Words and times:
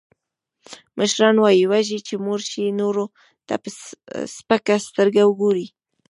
مشران 0.97 1.35
وایي، 1.39 1.63
وږی 1.71 1.99
چې 2.07 2.13
موړ 2.25 2.39
شي، 2.51 2.65
نورو 2.81 3.05
ته 3.47 3.55
په 3.63 3.69
سپکه 4.35 4.75
سترگه 4.87 5.23
گوري. 5.39 5.67